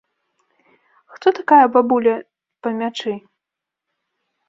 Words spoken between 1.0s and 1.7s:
Хто такая